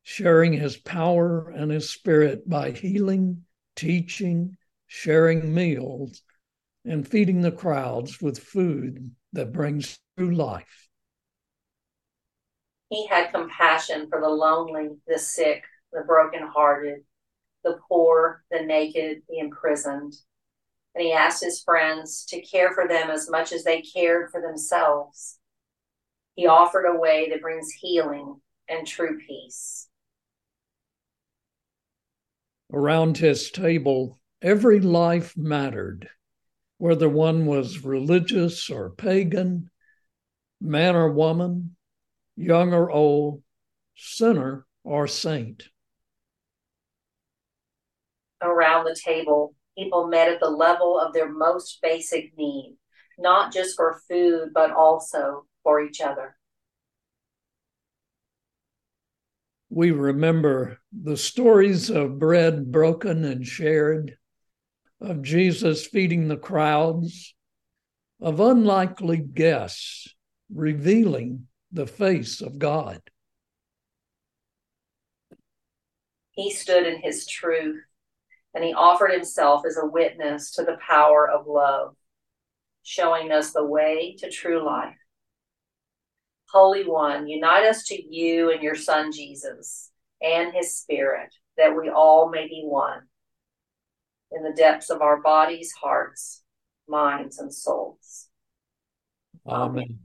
sharing 0.03 0.53
his 0.53 0.77
power 0.77 1.51
and 1.51 1.71
his 1.71 1.91
spirit 1.91 2.49
by 2.49 2.71
healing, 2.71 3.45
teaching, 3.75 4.57
sharing 4.87 5.55
meals, 5.55 6.23
and 6.85 7.07
feeding 7.07 7.41
the 7.41 7.53
crowds 7.53 8.21
with 8.21 8.39
food 8.39 9.11
that 9.33 9.53
brings 9.53 9.99
true 10.17 10.35
life. 10.35 10.89
He 12.91 13.07
had 13.07 13.33
compassion 13.33 14.09
for 14.09 14.21
the 14.21 14.29
lonely, 14.29 14.97
the 15.07 15.19
sick, 15.19 15.65
the 15.93 16.03
brokenhearted, 16.07 17.05
the 17.65 17.79
poor, 17.89 18.45
the 18.51 18.63
naked, 18.63 19.23
the 19.29 19.39
imprisoned. 19.39 20.15
And 20.95 21.05
he 21.05 21.13
asked 21.13 21.45
his 21.45 21.63
friends 21.63 22.25
to 22.31 22.41
care 22.41 22.73
for 22.73 22.89
them 22.89 23.11
as 23.11 23.31
much 23.31 23.53
as 23.53 23.65
they 23.65 23.83
cared 23.83 24.31
for 24.31 24.41
themselves. 24.41 25.39
He 26.35 26.47
offered 26.47 26.87
a 26.87 26.99
way 26.99 27.29
that 27.31 27.43
brings 27.43 27.71
healing 27.71 28.41
and 28.69 28.87
true 28.87 29.19
peace. 29.27 29.89
Around 32.73 33.19
his 33.19 33.51
table, 33.51 34.19
every 34.43 34.81
life 34.81 35.37
mattered, 35.37 36.09
whether 36.79 37.09
one 37.09 37.45
was 37.47 37.85
religious 37.85 38.71
or 38.71 38.91
pagan, 38.91 39.71
man 40.61 40.97
or 40.97 41.13
woman, 41.13 41.77
young 42.37 42.73
or 42.73 42.91
old, 42.91 43.43
sinner 43.97 44.65
or 44.85 45.07
saint. 45.07 45.65
Around 48.41 48.85
the 48.85 48.97
table, 49.05 49.55
people 49.77 50.07
met 50.07 50.29
at 50.29 50.41
the 50.41 50.49
level 50.49 50.99
of 50.99 51.13
their 51.13 51.31
most 51.31 51.81
basic 51.83 52.37
need, 52.39 52.77
not 53.19 53.53
just 53.53 53.77
for 53.77 54.01
food, 54.09 54.51
but 54.55 54.71
also 54.71 55.45
for 55.65 55.81
each 55.81 56.01
other. 56.01 56.37
We 59.71 59.91
remember 59.91 60.79
the 60.93 61.17
stories 61.17 61.91
of 61.91 62.19
bread 62.19 62.73
broken 62.73 63.25
and 63.25 63.45
shared, 63.45 64.17
of 65.01 65.23
Jesus 65.23 65.87
feeding 65.87 66.29
the 66.29 66.37
crowds, 66.37 67.35
of 68.21 68.41
unlikely 68.41 69.19
guests 69.19 70.15
revealing 70.53 71.47
the 71.73 71.87
face 71.87 72.41
of 72.41 72.59
God. 72.59 73.01
He 76.33 76.51
stood 76.53 76.87
in 76.87 77.01
his 77.01 77.27
truth 77.27 77.83
and 78.55 78.65
he 78.65 78.73
offered 78.73 79.13
himself 79.13 79.65
as 79.67 79.77
a 79.77 79.87
witness 79.87 80.53
to 80.53 80.63
the 80.65 80.79
power 80.87 81.29
of 81.29 81.47
love, 81.47 81.95
showing 82.83 83.31
us 83.31 83.53
the 83.53 83.65
way 83.65 84.17
to 84.19 84.31
true 84.31 84.65
life. 84.65 84.97
Holy 86.51 86.85
One, 86.85 87.29
unite 87.29 87.67
us 87.67 87.85
to 87.89 88.03
you 88.03 88.51
and 88.51 88.63
your 88.63 88.75
Son 88.75 89.13
Jesus 89.13 89.91
and 90.23 90.53
his 90.55 90.77
Spirit, 90.77 91.35
that 91.59 91.77
we 91.77 91.91
all 91.91 92.31
may 92.31 92.49
be 92.49 92.63
one 92.65 93.08
in 94.33 94.43
the 94.43 94.53
depths 94.53 94.91
of 94.91 95.01
our 95.01 95.21
bodies, 95.21 95.73
hearts, 95.73 96.43
minds, 96.87 97.39
and 97.39 97.53
souls. 97.53 98.29
Amen. 99.47 100.01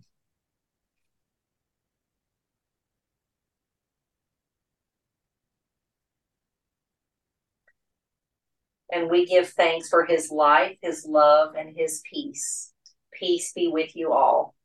And 8.92 9.10
we 9.10 9.26
give 9.26 9.50
thanks 9.50 9.90
for 9.90 10.06
his 10.06 10.30
life, 10.30 10.78
his 10.82 11.06
love, 11.06 11.56
and 11.56 11.76
his 11.76 12.02
peace. 12.10 12.72
Peace 13.12 13.52
be 13.54 13.68
with 13.68 13.96
you 13.96 14.14
all. 14.14 14.56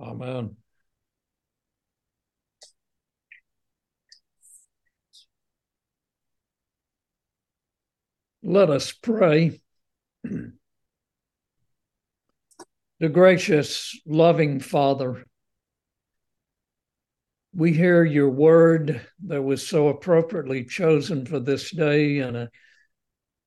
Amen. 0.00 0.56
Let 8.42 8.70
us 8.70 8.90
pray. 8.90 9.60
the 10.24 10.52
gracious, 13.00 13.96
loving 14.04 14.58
Father, 14.58 15.24
we 17.54 17.72
hear 17.72 18.02
your 18.02 18.30
word 18.30 19.00
that 19.26 19.42
was 19.42 19.66
so 19.66 19.88
appropriately 19.88 20.64
chosen 20.64 21.24
for 21.24 21.38
this 21.38 21.70
day 21.70 22.18
and 22.18 22.36
a 22.36 22.50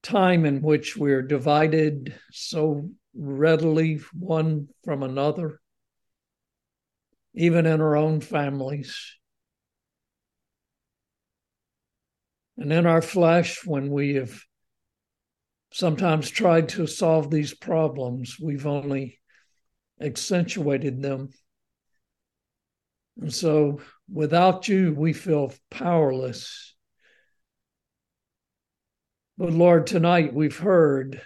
time 0.02 0.46
in 0.46 0.62
which 0.62 0.96
we're 0.96 1.24
divided 1.24 2.18
so 2.32 2.90
readily 3.14 4.00
one 4.14 4.70
from 4.86 5.04
another, 5.04 5.60
even 7.34 7.66
in 7.66 7.82
our 7.82 7.98
own 7.98 8.22
families. 8.22 9.18
And 12.58 12.72
in 12.72 12.86
our 12.86 13.02
flesh, 13.02 13.66
when 13.66 13.90
we 13.90 14.14
have 14.16 14.42
sometimes 15.76 16.30
tried 16.30 16.70
to 16.70 16.88
solve 16.88 17.30
these 17.30 17.54
problems, 17.54 18.38
we've 18.40 18.66
only 18.66 19.20
accentuated 20.02 21.02
them. 21.02 21.30
And 23.22 23.34
so 23.34 23.80
Without 24.12 24.68
you, 24.68 24.94
we 24.94 25.14
feel 25.14 25.54
powerless. 25.72 26.76
But 29.38 29.52
Lord, 29.52 29.88
tonight 29.88 30.34
we've 30.34 30.58
heard 30.58 31.22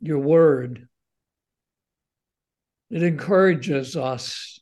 your 0.00 0.18
word. 0.18 0.88
It 2.90 3.02
encourages 3.02 3.96
us. 3.96 4.60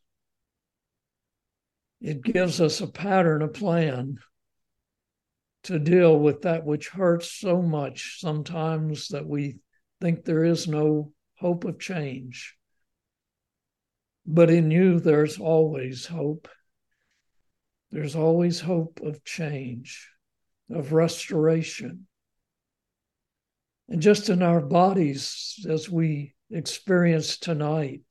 It 2.01 2.23
gives 2.23 2.61
us 2.61 2.81
a 2.81 2.87
pattern, 2.87 3.43
a 3.43 3.49
plan 3.49 4.19
to 5.65 5.79
deal 5.79 6.19
with 6.19 6.43
that 6.43 6.65
which 6.65 6.89
hurts 6.89 7.31
so 7.31 7.61
much 7.61 8.19
sometimes 8.21 9.09
that 9.09 9.27
we 9.27 9.59
think 10.01 10.25
there 10.25 10.45
is 10.45 10.67
no 10.67 11.13
hope 11.35 11.65
of 11.65 11.79
change. 11.79 12.57
But 14.27 14.51
in 14.51 14.71
you, 14.71 15.01
there's 15.01 15.39
always 15.39 16.07
hope. 16.07 16.49
There's 17.91 18.15
always 18.15 18.61
hope 18.61 19.01
of 19.03 19.25
change, 19.25 20.09
of 20.71 20.93
restoration. 20.93 22.07
And 23.89 24.01
just 24.01 24.29
in 24.29 24.43
our 24.43 24.61
bodies, 24.61 25.65
as 25.69 25.91
we 25.91 26.35
experience 26.51 27.39
tonight, 27.39 28.03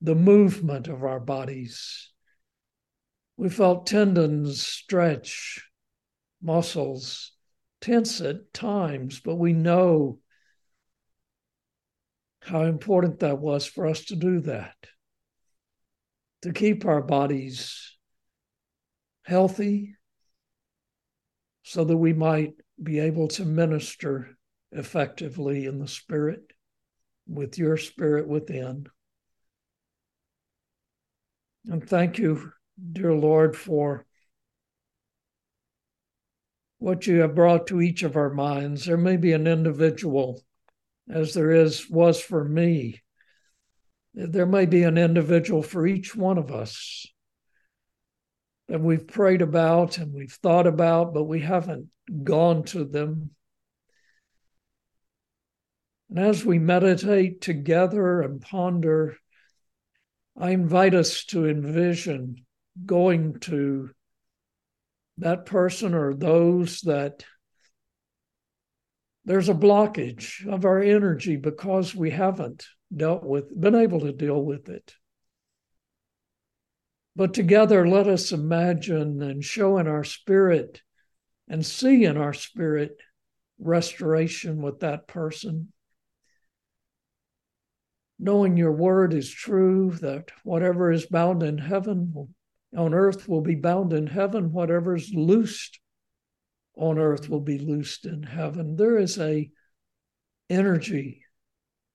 the 0.00 0.14
movement 0.14 0.88
of 0.88 1.02
our 1.02 1.20
bodies. 1.20 2.10
We 3.36 3.48
felt 3.48 3.86
tendons 3.86 4.64
stretch, 4.64 5.67
muscles 6.42 7.32
tense 7.80 8.20
at 8.20 8.52
times, 8.52 9.20
but 9.20 9.36
we 9.36 9.52
know 9.52 10.18
how 12.40 12.62
important 12.62 13.20
that 13.20 13.38
was 13.38 13.66
for 13.66 13.86
us 13.86 14.04
to 14.06 14.16
do 14.16 14.40
that, 14.40 14.76
to 16.42 16.52
keep 16.52 16.84
our 16.84 17.02
bodies 17.02 17.96
healthy 19.22 19.94
so 21.62 21.84
that 21.84 21.96
we 21.96 22.12
might 22.12 22.54
be 22.82 22.98
able 22.98 23.28
to 23.28 23.44
minister 23.44 24.38
effectively 24.72 25.66
in 25.66 25.78
the 25.78 25.88
Spirit 25.88 26.40
with 27.26 27.58
your 27.58 27.76
Spirit 27.76 28.26
within. 28.26 28.86
And 31.66 31.86
thank 31.86 32.18
you, 32.18 32.52
dear 32.92 33.12
Lord, 33.12 33.54
for 33.54 34.06
what 36.78 37.06
you 37.06 37.20
have 37.20 37.34
brought 37.34 37.66
to 37.68 37.80
each 37.80 38.02
of 38.02 38.16
our 38.16 38.30
minds. 38.30 38.84
There 38.84 38.96
may 38.96 39.16
be 39.16 39.32
an 39.32 39.46
individual, 39.46 40.40
as 41.10 41.34
there 41.34 41.50
is 41.50 41.88
was 41.90 42.20
for 42.20 42.44
me. 42.44 43.02
There 44.14 44.46
may 44.46 44.66
be 44.66 44.82
an 44.84 44.98
individual 44.98 45.62
for 45.62 45.86
each 45.86 46.14
one 46.14 46.38
of 46.38 46.50
us 46.50 47.06
that 48.68 48.80
we've 48.80 49.06
prayed 49.06 49.42
about 49.42 49.98
and 49.98 50.12
we've 50.12 50.32
thought 50.32 50.66
about, 50.66 51.14
but 51.14 51.24
we 51.24 51.40
haven't 51.40 51.88
gone 52.22 52.62
to 52.64 52.84
them. 52.84 53.30
And 56.10 56.18
as 56.18 56.44
we 56.44 56.58
meditate 56.58 57.40
together 57.40 58.22
and 58.22 58.40
ponder, 58.40 59.16
I 60.36 60.50
invite 60.50 60.94
us 60.94 61.24
to 61.26 61.48
envision 61.48 62.46
going 62.86 63.40
to 63.40 63.90
that 65.18 65.46
person 65.46 65.94
or 65.94 66.14
those 66.14 66.80
that 66.82 67.24
there's 69.24 69.48
a 69.48 69.54
blockage 69.54 70.46
of 70.46 70.64
our 70.64 70.80
energy 70.80 71.36
because 71.36 71.94
we 71.94 72.10
haven't 72.10 72.66
dealt 72.94 73.24
with, 73.24 73.60
been 73.60 73.74
able 73.74 74.00
to 74.00 74.12
deal 74.12 74.42
with 74.42 74.68
it. 74.68 74.94
But 77.14 77.34
together, 77.34 77.86
let 77.86 78.06
us 78.06 78.32
imagine 78.32 79.20
and 79.20 79.44
show 79.44 79.78
in 79.78 79.86
our 79.88 80.04
spirit 80.04 80.82
and 81.48 81.66
see 81.66 82.04
in 82.04 82.16
our 82.16 82.32
spirit 82.32 82.96
restoration 83.58 84.62
with 84.62 84.80
that 84.80 85.08
person. 85.08 85.72
Knowing 88.20 88.56
your 88.56 88.72
word 88.72 89.12
is 89.12 89.30
true, 89.30 89.90
that 90.00 90.30
whatever 90.44 90.90
is 90.90 91.06
bound 91.06 91.42
in 91.42 91.58
heaven 91.58 92.12
will, 92.14 92.30
on 92.76 92.94
earth 92.94 93.28
will 93.28 93.40
be 93.40 93.54
bound 93.54 93.92
in 93.92 94.06
heaven, 94.06 94.52
Whatever's 94.52 95.12
loosed 95.12 95.80
on 96.76 96.98
earth 96.98 97.28
will 97.28 97.40
be 97.40 97.58
loosed 97.58 98.06
in 98.06 98.22
heaven. 98.22 98.76
There 98.76 98.98
is 98.98 99.18
a 99.18 99.50
energy 100.50 101.24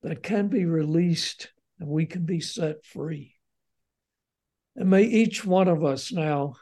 that 0.01 0.23
can 0.23 0.47
be 0.47 0.65
released 0.65 1.51
and 1.79 1.89
we 1.89 2.05
can 2.05 2.25
be 2.25 2.39
set 2.39 2.85
free. 2.85 3.35
And 4.75 4.89
may 4.89 5.03
each 5.03 5.45
one 5.45 5.67
of 5.67 5.83
us 5.83 6.11
now, 6.11 6.55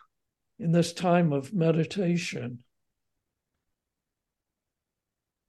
in 0.59 0.71
this 0.71 0.93
time 0.93 1.33
of 1.33 1.53
meditation, 1.53 2.59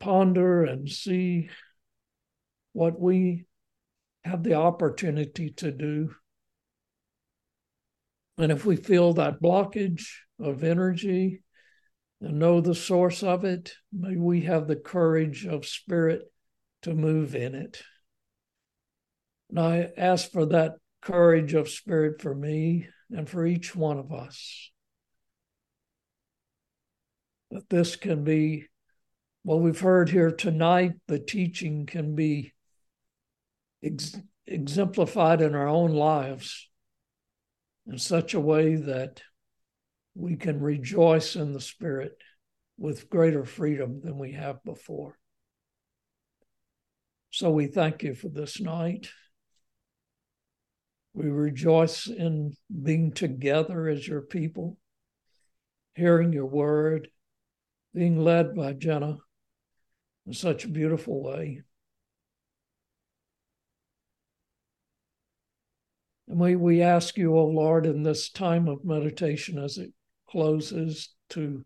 ponder 0.00 0.64
and 0.64 0.88
see 0.88 1.50
what 2.72 2.98
we 2.98 3.44
have 4.24 4.42
the 4.42 4.54
opportunity 4.54 5.50
to 5.50 5.70
do. 5.70 6.14
And 8.38 8.50
if 8.50 8.64
we 8.64 8.76
feel 8.76 9.14
that 9.14 9.42
blockage 9.42 10.06
of 10.40 10.64
energy 10.64 11.42
and 12.20 12.38
know 12.38 12.60
the 12.60 12.74
source 12.74 13.22
of 13.22 13.44
it, 13.44 13.74
may 13.92 14.16
we 14.16 14.42
have 14.42 14.66
the 14.66 14.76
courage 14.76 15.46
of 15.46 15.66
spirit 15.66 16.22
to 16.82 16.94
move 16.94 17.34
in 17.34 17.54
it. 17.54 17.82
And 19.50 19.60
I 19.60 19.90
ask 19.96 20.30
for 20.30 20.46
that 20.46 20.72
courage 21.02 21.52
of 21.52 21.68
spirit 21.68 22.22
for 22.22 22.34
me 22.34 22.88
and 23.10 23.28
for 23.28 23.44
each 23.44 23.76
one 23.76 23.98
of 23.98 24.12
us. 24.12 24.70
That 27.50 27.68
this 27.68 27.96
can 27.96 28.24
be 28.24 28.66
what 29.42 29.60
we've 29.60 29.80
heard 29.80 30.08
here 30.08 30.30
tonight, 30.30 30.92
the 31.06 31.18
teaching 31.18 31.84
can 31.84 32.14
be 32.14 32.54
ex- 33.82 34.16
exemplified 34.46 35.42
in 35.42 35.54
our 35.54 35.68
own 35.68 35.92
lives 35.92 36.70
in 37.86 37.98
such 37.98 38.34
a 38.34 38.40
way 38.40 38.76
that 38.76 39.22
we 40.14 40.36
can 40.36 40.60
rejoice 40.60 41.36
in 41.36 41.52
the 41.52 41.60
Spirit 41.60 42.16
with 42.78 43.10
greater 43.10 43.44
freedom 43.44 44.00
than 44.02 44.18
we 44.18 44.32
have 44.32 44.62
before. 44.64 45.18
So 47.30 47.50
we 47.50 47.66
thank 47.66 48.02
you 48.02 48.14
for 48.14 48.28
this 48.28 48.60
night. 48.60 49.08
We 51.14 51.28
rejoice 51.28 52.06
in 52.06 52.54
being 52.82 53.12
together 53.12 53.88
as 53.88 54.06
your 54.06 54.22
people, 54.22 54.76
hearing 55.94 56.32
your 56.32 56.46
word, 56.46 57.08
being 57.94 58.22
led 58.22 58.54
by 58.54 58.72
Gena 58.72 59.18
in 60.26 60.32
such 60.32 60.64
a 60.64 60.68
beautiful 60.68 61.22
way. 61.22 61.62
And 66.32 66.40
we, 66.40 66.56
we 66.56 66.80
ask 66.80 67.18
you, 67.18 67.36
O 67.36 67.40
oh 67.40 67.46
Lord, 67.48 67.84
in 67.84 68.02
this 68.02 68.30
time 68.30 68.66
of 68.66 68.86
meditation 68.86 69.58
as 69.58 69.76
it 69.76 69.92
closes, 70.30 71.10
to 71.28 71.62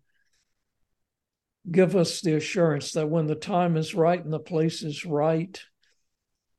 give 1.71 1.95
us 1.95 2.21
the 2.21 2.35
assurance 2.35 2.91
that 2.91 3.09
when 3.09 3.29
the 3.29 3.37
time 3.37 3.77
is 3.77 3.95
right 3.95 4.23
and 4.23 4.33
the 4.33 4.41
place 4.41 4.83
is 4.83 5.07
right, 5.07 5.63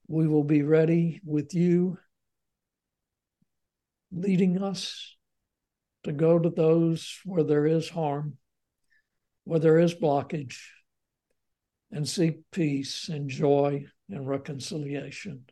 we 0.08 0.26
will 0.26 0.46
be 0.46 0.62
ready 0.62 1.20
with 1.26 1.54
you, 1.54 1.98
leading 4.14 4.64
us 4.64 5.18
to 6.06 6.14
go 6.14 6.40
to 6.40 6.50
those 6.50 7.20
where 7.26 7.44
there 7.44 7.66
is 7.66 7.90
harm, 7.90 8.38
where 9.44 9.60
there 9.60 9.80
is 9.80 9.94
blockage, 9.94 10.60
and 11.92 12.08
seek 12.08 12.38
peace 12.54 13.10
and 13.10 13.30
joy 13.30 13.86
and 14.10 14.26
reconciliation. 14.26 15.44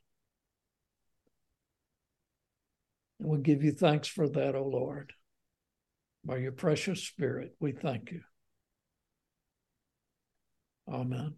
And 3.19 3.29
we 3.29 3.37
give 3.39 3.63
you 3.63 3.71
thanks 3.71 4.07
for 4.07 4.27
that, 4.29 4.55
O 4.55 4.59
oh 4.59 4.67
Lord. 4.67 5.13
By 6.23 6.37
your 6.37 6.51
precious 6.51 7.03
Spirit, 7.03 7.55
we 7.59 7.71
thank 7.71 8.11
you. 8.11 8.21
Amen. 10.87 11.35